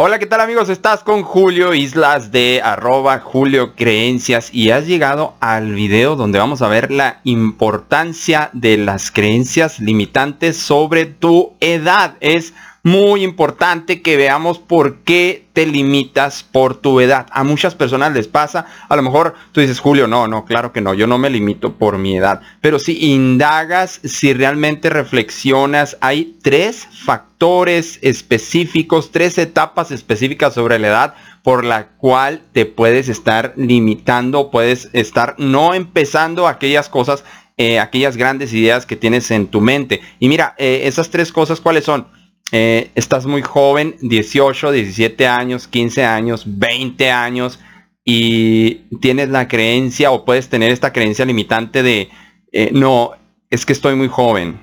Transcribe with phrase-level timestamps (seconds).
[0.00, 0.68] Hola, ¿qué tal amigos?
[0.68, 6.62] Estás con Julio Islas de arroba Julio Creencias y has llegado al video donde vamos
[6.62, 12.14] a ver la importancia de las creencias limitantes sobre tu edad.
[12.20, 17.26] Es muy importante que veamos por qué te limitas por tu edad.
[17.32, 20.80] A muchas personas les pasa, a lo mejor tú dices, Julio, no, no, claro que
[20.80, 22.40] no, yo no me limito por mi edad.
[22.60, 30.88] Pero si indagas, si realmente reflexionas, hay tres factores específicos, tres etapas específicas sobre la
[30.88, 37.24] edad por la cual te puedes estar limitando, puedes estar no empezando aquellas cosas,
[37.56, 40.00] eh, aquellas grandes ideas que tienes en tu mente.
[40.20, 42.06] Y mira, eh, esas tres cosas, ¿cuáles son?
[42.50, 47.58] Eh, estás muy joven, 18, 17 años, 15 años, 20 años,
[48.04, 52.08] y tienes la creencia o puedes tener esta creencia limitante de,
[52.52, 53.12] eh, no,
[53.50, 54.60] es que estoy muy joven,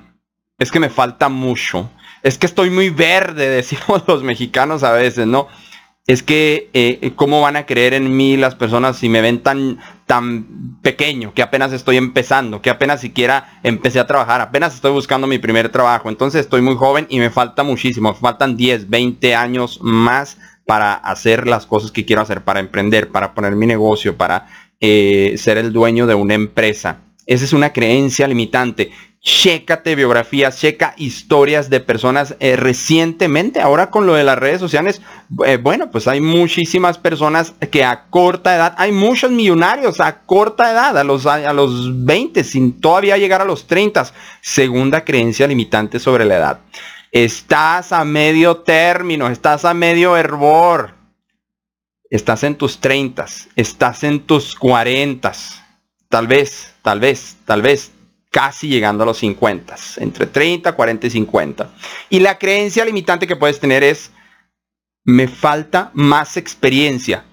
[0.58, 1.88] es que me falta mucho,
[2.24, 5.46] es que estoy muy verde, decimos los mexicanos a veces, ¿no?
[6.06, 9.80] Es que eh, cómo van a creer en mí las personas si me ven tan,
[10.06, 15.26] tan pequeño, que apenas estoy empezando, que apenas siquiera empecé a trabajar, apenas estoy buscando
[15.26, 16.08] mi primer trabajo.
[16.08, 21.48] Entonces estoy muy joven y me falta muchísimo, faltan 10, 20 años más para hacer
[21.48, 24.46] las cosas que quiero hacer, para emprender, para poner mi negocio, para
[24.80, 26.98] eh, ser el dueño de una empresa.
[27.26, 28.92] Esa es una creencia limitante
[29.26, 33.60] chécate biografías, checa historias de personas eh, recientemente.
[33.60, 35.02] Ahora con lo de las redes sociales,
[35.44, 40.70] eh, bueno, pues hay muchísimas personas que a corta edad, hay muchos millonarios a corta
[40.70, 44.06] edad, a los, a, los 20, sin todavía llegar a los 30.
[44.40, 46.60] Segunda creencia limitante sobre la edad.
[47.10, 50.94] Estás a medio término, estás a medio hervor.
[52.08, 55.32] Estás en tus 30, estás en tus 40.
[56.16, 57.92] Tal vez, tal vez, tal vez
[58.30, 61.70] casi llegando a los 50, entre 30, 40 y 50.
[62.08, 64.12] Y la creencia limitante que puedes tener es,
[65.04, 67.26] me falta más experiencia.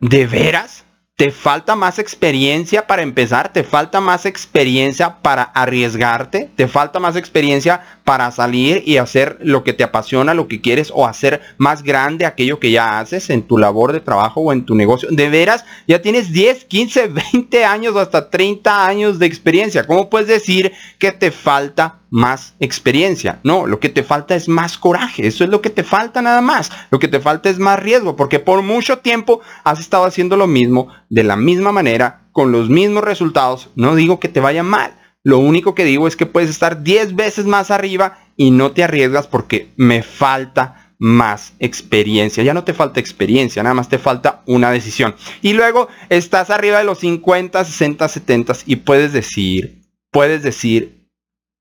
[0.00, 0.84] ¿De veras?
[1.18, 3.52] ¿Te falta más experiencia para empezar?
[3.52, 6.48] ¿Te falta más experiencia para arriesgarte?
[6.54, 10.92] ¿Te falta más experiencia para salir y hacer lo que te apasiona, lo que quieres
[10.94, 14.64] o hacer más grande aquello que ya haces en tu labor de trabajo o en
[14.64, 15.08] tu negocio?
[15.10, 19.88] De veras, ya tienes 10, 15, 20 años o hasta 30 años de experiencia.
[19.88, 23.40] ¿Cómo puedes decir que te falta más experiencia?
[23.42, 25.26] No, lo que te falta es más coraje.
[25.26, 26.70] Eso es lo que te falta nada más.
[26.90, 30.46] Lo que te falta es más riesgo porque por mucho tiempo has estado haciendo lo
[30.46, 33.70] mismo de la misma manera, con los mismos resultados.
[33.74, 34.98] No digo que te vaya mal
[35.28, 38.84] lo único que digo es que puedes estar 10 veces más arriba y no te
[38.84, 42.42] arriesgas porque me falta más experiencia.
[42.42, 45.14] Ya no te falta experiencia, nada más te falta una decisión.
[45.42, 50.97] Y luego estás arriba de los 50, 60, 70 y puedes decir, puedes decir,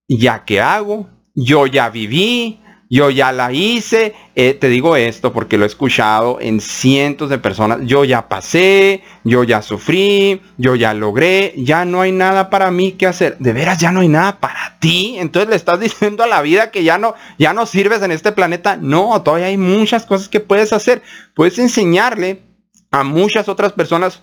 [0.07, 2.59] ya que hago, yo ya viví,
[2.89, 7.37] yo ya la hice, eh, te digo esto porque lo he escuchado en cientos de
[7.37, 12.71] personas, yo ya pasé, yo ya sufrí, yo ya logré, ya no hay nada para
[12.71, 13.37] mí que hacer.
[13.39, 15.15] De veras ya no hay nada para ti.
[15.17, 18.31] Entonces le estás diciendo a la vida que ya no, ya no sirves en este
[18.31, 18.77] planeta.
[18.77, 21.01] No, todavía hay muchas cosas que puedes hacer.
[21.33, 22.43] Puedes enseñarle
[22.91, 24.21] a muchas otras personas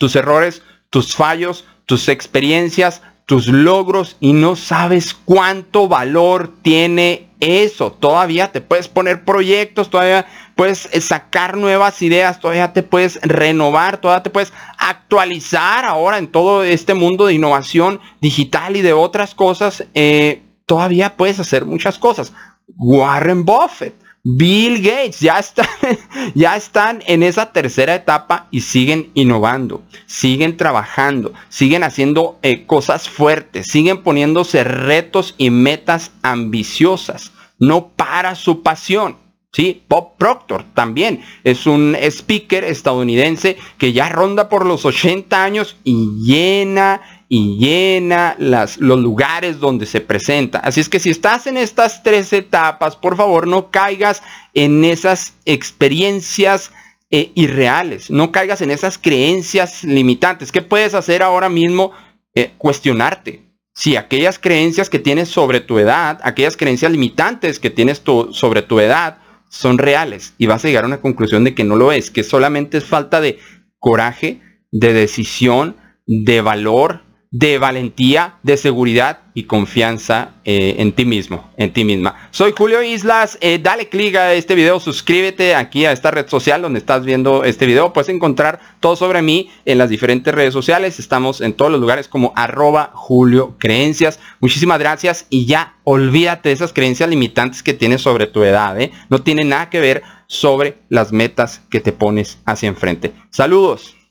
[0.00, 7.92] tus errores, tus fallos, tus experiencias, tus logros y no sabes cuánto valor tiene eso.
[7.92, 14.22] Todavía te puedes poner proyectos, todavía puedes sacar nuevas ideas, todavía te puedes renovar, todavía
[14.22, 19.84] te puedes actualizar ahora en todo este mundo de innovación digital y de otras cosas.
[19.94, 22.32] Eh, todavía puedes hacer muchas cosas.
[22.76, 25.66] Warren Buffett Bill Gates ya están,
[26.34, 33.08] ya están en esa tercera etapa y siguen innovando, siguen trabajando, siguen haciendo eh, cosas
[33.08, 37.32] fuertes, siguen poniéndose retos y metas ambiciosas.
[37.58, 39.16] No para su pasión.
[39.54, 45.76] Sí, Bob Proctor también es un speaker estadounidense que ya ronda por los 80 años
[45.84, 47.02] y llena
[47.34, 50.58] y llena los lugares donde se presenta.
[50.58, 54.22] Así es que si estás en estas tres etapas, por favor no caigas
[54.52, 56.72] en esas experiencias
[57.10, 60.52] eh, irreales, no caigas en esas creencias limitantes.
[60.52, 61.92] ¿Qué puedes hacer ahora mismo?
[62.34, 63.40] Eh, cuestionarte.
[63.72, 68.02] Si aquellas creencias que tienes sobre tu edad, aquellas creencias limitantes que tienes
[68.32, 71.76] sobre tu edad son reales y vas a llegar a una conclusión de que no
[71.76, 73.38] lo es, que solamente es falta de
[73.78, 81.50] coraje, de decisión, de valor, de valentía, de seguridad y confianza eh, en ti mismo,
[81.56, 82.28] en ti misma.
[82.30, 86.60] Soy Julio Islas, eh, dale click a este video, suscríbete aquí a esta red social
[86.60, 87.94] donde estás viendo este video.
[87.94, 90.98] Puedes encontrar todo sobre mí en las diferentes redes sociales.
[90.98, 94.20] Estamos en todos los lugares como arroba Julio Creencias.
[94.40, 98.78] Muchísimas gracias y ya olvídate de esas creencias limitantes que tienes sobre tu edad.
[98.78, 98.92] ¿eh?
[99.08, 103.14] No tiene nada que ver sobre las metas que te pones hacia enfrente.
[103.30, 104.01] Saludos.